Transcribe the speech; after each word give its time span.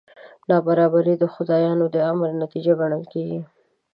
نابرابري 0.49 1.15
د 1.19 1.23
خدایانو 1.33 1.85
د 1.95 1.97
امر 2.11 2.29
نتیجه 2.43 2.73
ګڼل 2.79 3.03
کېږي. 3.13 3.39